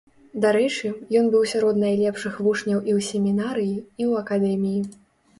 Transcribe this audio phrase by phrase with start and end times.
[0.43, 0.87] Дарэчы,
[1.19, 4.81] ён быў сярод найлепшых вучняў і ў семінарыі, і ў акадэміі.